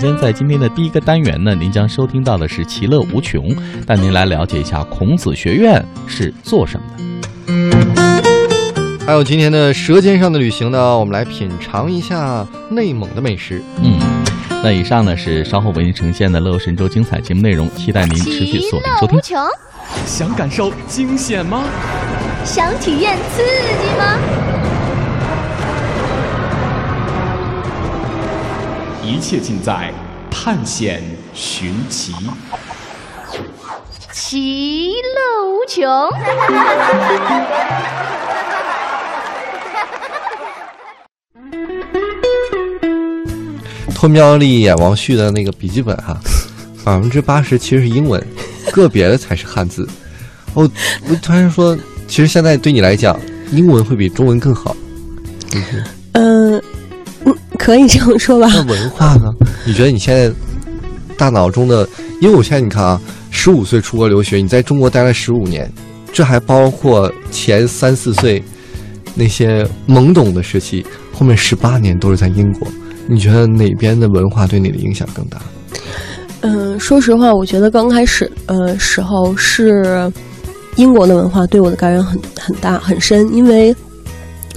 [0.00, 3.44] 先在今天的第一个单元呢，您将收听到的是《其乐无穷》，
[3.86, 7.04] 带您来了解一下孔子学院是做什么的。
[9.04, 13.62] 还有今天的《舌尖上的旅行》呢，我们来品尝一下内蒙的美食。
[13.82, 13.98] 嗯，
[14.64, 19.20] 那以上呢是稍后为您呈现的《乐游神州》精彩节目内容，期待您持续锁定收听。
[19.20, 19.50] 其乐无穷，
[20.06, 21.64] 想感受惊险吗？
[22.42, 24.16] 想体验刺激吗？
[29.10, 29.92] 一切尽在
[30.30, 31.02] 探险
[31.34, 32.12] 寻奇。
[34.12, 36.08] 其乐无穷。
[43.92, 46.16] 偷瞄了一眼王旭的那个笔记本哈，
[46.84, 48.24] 百分之八十其实是英文，
[48.72, 49.88] 个别的才是汉字。
[50.54, 50.70] 哦
[51.08, 53.18] 我突然说，其实现在对你来讲，
[53.50, 54.76] 英文会比中文更好。
[55.52, 55.64] 嗯，
[56.12, 56.39] 嗯，
[57.70, 58.48] 可以这么说吧。
[58.52, 59.32] 那文化呢？
[59.64, 60.28] 你觉得你现在
[61.16, 61.88] 大脑中的？
[62.20, 65.70] 因为我现在你看啊，十五岁出国留学，你在中国待了十五年，
[66.12, 68.42] 这还包括前三四岁
[69.14, 72.66] 那些懵懂的时期，后面十八年都是在英国。
[73.06, 75.40] 你觉得哪边的文化对你的影响更大？
[76.40, 80.12] 嗯，说实话，我觉得刚开始呃时候是
[80.74, 83.74] 英国的文化对我的感染很很大很深，因为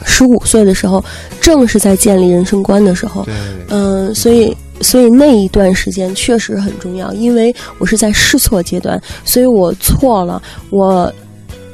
[0.06, 1.04] 十五岁的时候
[1.40, 3.34] 正是在建立人生观的时候，对，
[3.70, 11.12] 嗯，所以所以那一段时间确实很重要，因为我是在试错阶段，所以我错了，我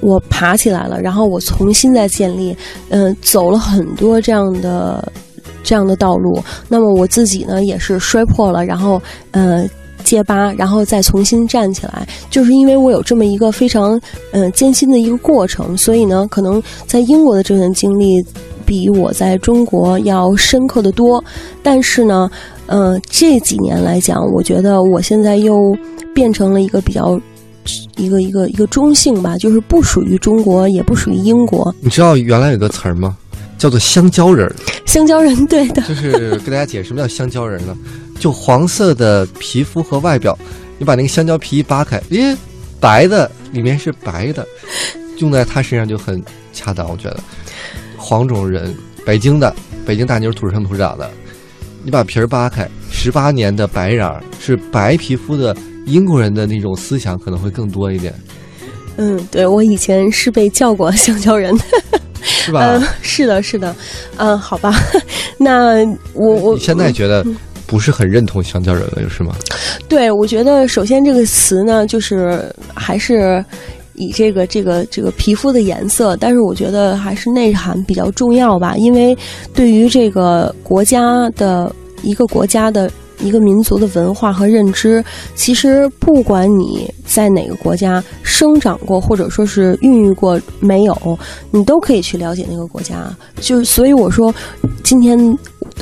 [0.01, 2.55] 我爬起来了，然后我重新再建立，
[2.89, 5.11] 嗯，走了很多这样的
[5.63, 6.41] 这样的道路。
[6.67, 9.67] 那么我自己呢，也是摔破了，然后呃
[10.09, 13.95] 结巴，然后再重新站起来，就是因为我有这么一个非常
[14.31, 18.25] 嗯、呃艰辛的一个过程，所以呢，可能在英国的这段经历
[18.65, 21.23] 比我在中国要深刻的多。
[21.61, 22.29] 但是呢，
[22.65, 25.55] 呃，这几年来讲，我觉得我现在又
[26.13, 27.19] 变成了一个比较。
[27.97, 31.71] 一个一个一个中性吧，就是不属于中国，也不属于英国。
[31.81, 33.15] 你知道原来有个词儿吗？
[33.59, 34.55] 叫做香蕉人儿。
[34.87, 37.77] 香蕉人，对的，就是跟大家解释什么叫香蕉人呢？
[38.19, 40.37] 就黄色的皮肤和外表，
[40.77, 42.35] 你把那个香蕉皮一扒开，咦，
[42.79, 44.45] 白的里面是白的，
[45.17, 46.21] 用在他身上就很
[46.53, 47.19] 恰当，我觉得。
[47.97, 48.75] 黄种人，
[49.05, 49.53] 北京的，
[49.85, 51.09] 北京大妞土生土长的，
[51.83, 58.13] 你把皮儿扒开，十八年的白瓤儿是白皮肤的英国人的那种思想可能会更多一点，
[58.97, 61.55] 嗯，对我以前是被叫过 香蕉人。
[61.57, 61.63] 的，
[62.21, 62.61] 是吧？
[62.61, 63.75] 嗯，是的，是的，
[64.17, 64.73] 嗯，好吧，
[65.37, 67.25] 那我我现在觉得
[67.69, 69.35] 不是很认同香蕉人了，是吗？
[69.87, 73.45] 对，我觉得首先这个词呢，就是还是
[73.93, 79.15] 以这个这个这个皮肤的颜色，但是我觉得还是内涵比较重要吧，因为
[79.53, 81.71] 对于这个国家的
[82.01, 82.89] 一个国家的。
[83.21, 85.03] 一个民族的文化和认知，
[85.35, 91.19] 其实不管你在哪个国家生长过，或者说是孕育过没有，
[91.51, 93.13] 你都可以去了解那个国家。
[93.41, 94.33] 就所以我说，
[94.83, 95.19] 今天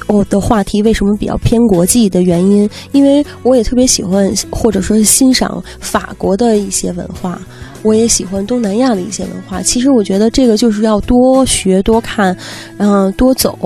[0.06, 7.40] 我的话题为什么比较偏国际的原因，因为我也特别喜欢或者说是欣赏法国的一些文化，
[7.82, 9.62] 我也喜欢东南亚的一些文化。
[9.62, 12.38] 其实我觉得这个就是要多学多看，
[12.78, 13.58] 嗯，多走，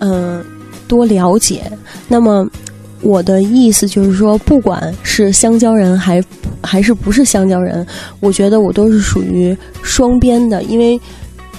[0.00, 0.44] 嗯，
[0.86, 1.70] 多了解。
[2.08, 2.46] 那么。
[3.00, 6.20] 我的意思就是说，不管是香蕉人还
[6.60, 7.86] 还是不是香蕉人，
[8.18, 11.00] 我觉得我都是属于双边的，因为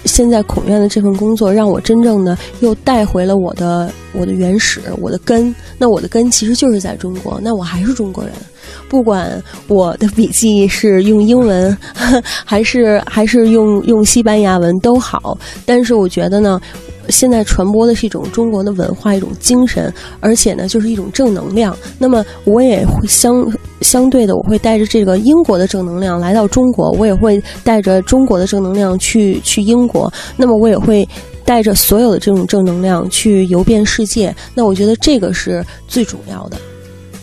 [0.06, 5.54] 现在孔院的这份工作让我真正的又带回了我的我的原始，我的根。
[5.78, 8.34] 那我的根其实就是在中国，那我还是中国人。
[8.88, 11.76] 不管我的笔记是用英文，
[12.46, 16.60] 还是还是用用西班牙文都好，但是我觉得呢。
[17.10, 21.76] 现在传播的是一种中国的文化，一种精神，而且呢，就是一种正能量。
[21.98, 23.52] 那么，我也会相
[23.82, 30.12] 相对的，我会带着这个英国的正能量来到中国，我也会带着中国的正能量去去英国。
[30.38, 31.08] 那么，我也会
[31.46, 34.36] 带着所有的这种正能量去游遍世界。
[34.54, 36.58] 那我觉得这个是最主要的。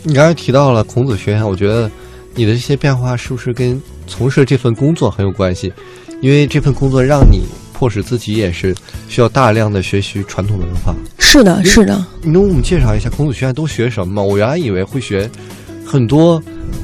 [0.03, 1.91] 你刚才提到了孔子学院，我觉得
[2.35, 5.73] 你的这些变化是不是跟从事这份工作很有关系？
[6.21, 7.43] 因为这份工作让你。
[7.79, 8.75] 迫使自己也是
[9.07, 10.95] 需要大量的学习传统文化。
[11.19, 12.03] 是的，是的。
[12.23, 14.23] 你能给我们介绍一下孔子学院都学什么吗？
[14.23, 15.31] 我原来以为会学
[15.87, 16.43] 很多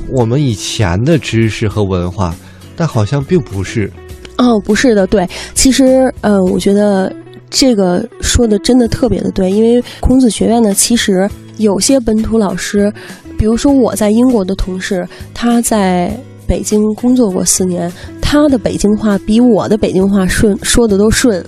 [0.08, 2.34] 我们以前的知识和文化，
[2.76, 3.92] 但好像并不是。
[4.38, 5.28] 哦，不是的，对。
[5.54, 7.12] 其实，呃，我觉得
[7.50, 11.28] 这个说的真的特别的对，因为孔子学院呢，其实
[11.58, 12.92] 有些本土老师，
[13.36, 16.16] 比如说我在英国的同事，他在
[16.46, 17.92] 北京工作过四年。
[18.20, 21.44] 他的北京话比我的北京话顺， 说的都顺，是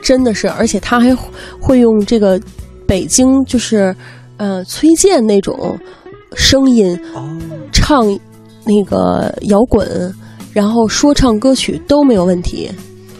[0.00, 1.12] 真的是，而且他还
[1.58, 2.40] 会用这个
[2.86, 3.92] 北京就是
[4.36, 5.76] 呃崔健那种
[6.34, 7.36] 声音哦，
[7.72, 8.06] 唱
[8.64, 10.12] 那个摇滚，
[10.52, 12.70] 然后说唱歌曲都没有问题，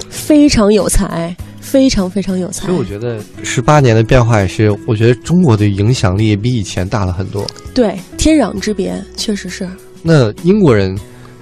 [0.08, 2.78] 非常有才，非常非常有才所以。
[2.78, 7.46] 我觉得十八年的变化也是，我觉得中国的影响力比以前大了很多。
[7.74, 9.68] 对，天壤之别，确实是。
[10.02, 10.96] 那英国人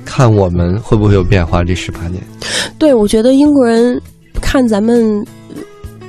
[0.05, 1.63] 看我们会不会有变化？
[1.63, 2.23] 这十八年，
[2.79, 4.01] 对，我觉得英国人
[4.41, 5.57] 看咱们呃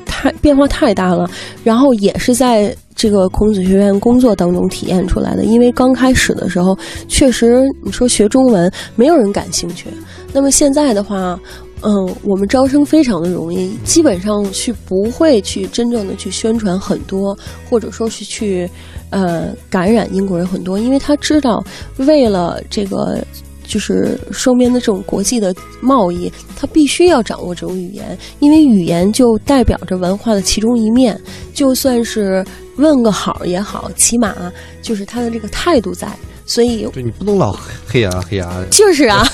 [0.06, 1.30] 太变化太大了，
[1.64, 5.44] 然后也是在这个孔子学院工作当中体验出来的。
[5.46, 9.88] 因为刚开始的时候，确实你说学中文没有人感兴趣，
[10.32, 11.40] 那么现在的话。
[11.86, 17.38] 嗯，我们招生非常的容易，基本上去不会去真正的去宣传很多，
[17.70, 18.70] 或者说是去，
[19.10, 21.62] 呃，感染英国人很多，因为他知道
[21.98, 23.22] 为了这个
[23.68, 31.20] 就是双边的这种国际的贸易，他必须要掌握这种语言，因为语言就代表着文化的其中一面。
[31.54, 32.46] 就算是
[32.78, 34.36] 问个好也好，起码
[34.82, 36.08] 就是他的这个态度在。
[36.46, 38.66] 所以对你不能老黑啊黑呀的。
[38.66, 39.26] 就是啊，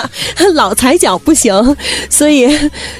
[0.54, 1.52] 老踩脚不行，
[2.08, 2.48] 所以，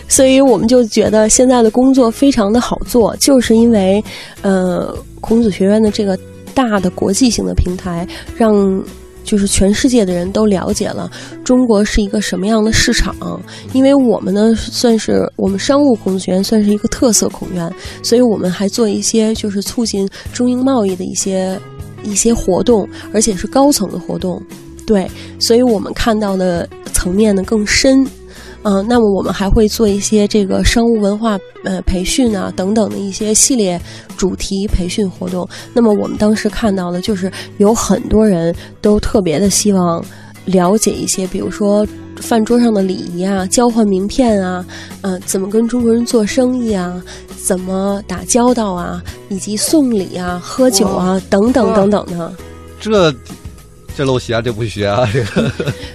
[0.06, 4.04] 所以我们就觉得现在的工作非常的好做，就是因为，
[4.42, 6.18] 呃，孔子学院的这个
[6.52, 8.06] 大的国际性的平台，
[8.36, 8.52] 让
[9.24, 11.10] 就是全世界的人都了解了
[11.42, 13.12] 中国是一个什么样的市场。
[13.72, 17.72] 因为我们呢，算是我们商务孔子学院算是一个特色孔院，
[18.02, 21.58] 所以我们还做一些就是促进中英贸易的一些
[22.04, 24.40] 一些活动，而且是高层的活动。
[24.86, 25.10] 对，
[25.40, 28.06] 所以我们看到的层面呢更深。
[28.64, 33.80] 嗯、那么我们还会做一些这个商务文化呃培训啊等等的一些系列
[34.16, 35.48] 主题培训活动。
[35.72, 40.04] 那么我们当时看到的就是有很多人都特别的希望
[40.46, 44.64] 了解一些，比如说饭桌上的礼仪啊、交换名片啊、
[45.02, 47.02] 嗯、怎么跟中国人做生意啊、
[47.42, 52.32] 怎么打交道啊，以及送礼啊、喝酒啊等等等等的。
[52.80, 53.14] 这
[53.96, 55.50] 这陋习啊，这不学啊，这个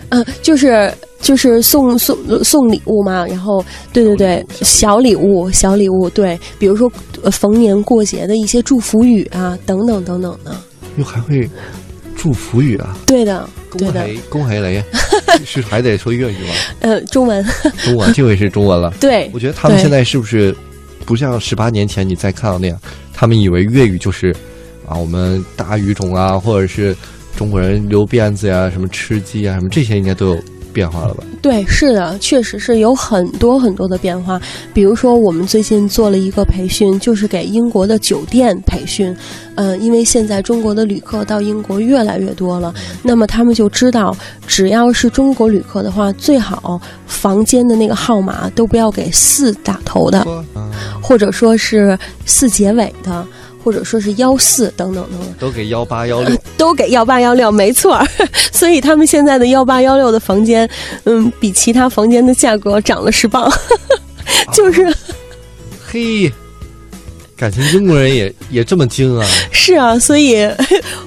[0.10, 3.64] 嗯， 就是就是送送送礼物嘛，然后
[3.94, 10.56] 对对对，小礼物小礼物，对，比如说呃逢年过节的一些祝福语啊，等等等等的，
[10.98, 11.50] 又还会
[12.16, 14.84] 祝福语啊，对的对的，恭喜恭喜雷，
[15.46, 16.54] 是还得说粤语吗？
[16.80, 17.46] 呃，中文。
[17.84, 18.92] 中文，这回是中文了。
[19.00, 20.56] 对我觉得他们现在是不是
[21.06, 22.80] 不像十八年前你再看到那样，
[23.14, 24.36] 他们以为粤语就是
[24.88, 26.96] 啊我们大语种啊，或者是
[27.38, 30.44] 中国人留辫子呀、什么吃鸡啊，什么这些应该都有
[30.74, 31.24] 变化了吧？
[31.42, 34.40] 对，是的，确实是有很多很多的变化。
[34.74, 39.16] 比如说，我们最近做了一个培训，就是给英国的酒店培训。
[39.56, 42.74] 呃，因为现在中国的旅客到英国越来越多了，
[43.04, 44.16] 那么他们就知道，
[44.48, 50.20] 只要是中国旅客的话，最好房间的那个号码都不要给四打头的，
[50.54, 50.72] 啊，
[51.02, 53.26] 或者说是四结尾的，
[53.64, 55.34] 或者说是幺四等等等等。
[55.40, 58.08] 都给幺八幺六， 都给幺八幺六，没错儿。
[58.52, 60.70] 所以他们现在的幺八幺六的房间，
[61.06, 63.52] 嗯，比其他房间的价格涨了十磅，
[64.54, 64.88] 就是
[65.86, 66.32] 嘿，
[67.36, 69.28] 感情英国人也也这么精啊？
[69.52, 70.50] 是啊，所以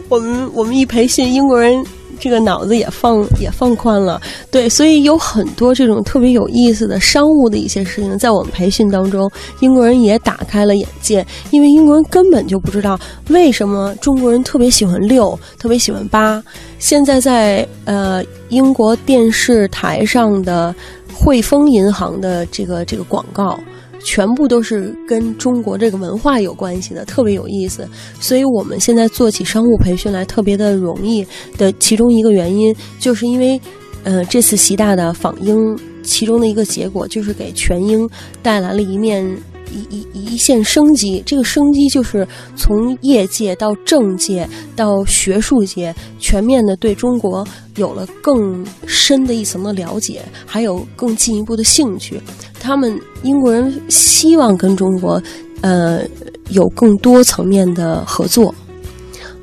[0.09, 1.85] 我们我们一培训英国人。
[2.23, 9.29] 这个脑子也放也放宽了，对，所以有很多这种特别有意思的商务的一些事情，在我们培训当中，
[9.59, 12.97] 英国人也打开了眼界，因为英国人根本就不知道
[13.31, 16.41] 为什么中国人特别喜欢六，特别喜欢八。
[16.79, 20.73] 现在在呃英国电视台上的
[21.13, 23.59] 汇丰银行的这个这个广告，
[24.05, 27.89] 全部都是跟中国这个文化有关系的，特别有意思。
[28.21, 33.61] 所以我们现在做起商务培训来特别的容易的其中一个原因，就是因为
[34.05, 35.57] 呃这次习大的访英，
[36.03, 38.09] 其中的一个结果就是给全英
[38.43, 39.25] 带来了一面。
[39.73, 42.27] 一一一线生机，这个生机就是
[42.57, 52.21] 从业界到政界到学术界，全面的对中国有了更深的一层的了解，还有更进一步的兴趣。
[52.61, 55.21] 他们英国人希望跟中国，
[55.63, 56.03] 呃，
[56.51, 58.55] 有更多层面的合作，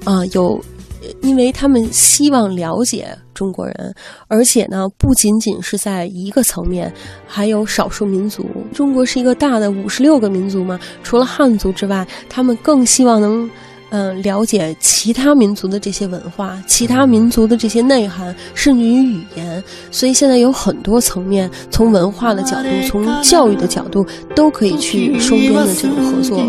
[0.03, 0.63] 啊、有，
[1.21, 3.07] 因为他们希望了解
[3.39, 3.95] 中国人，
[4.27, 6.91] 而且呢，不仅仅是在一个层面，
[7.25, 8.45] 还有少数民族。
[8.73, 13.49] 中国是一个大的五十六个民族嘛，除了汉族之外，他们更希望能。
[13.91, 24.05] 嗯，了解其他民族的这些文化，其他民族的这些内涵，甚至于语言，所以现在有很多层面，从文化的角度，从教育的角度，
[24.35, 26.39] 都可以去双边的这种合作。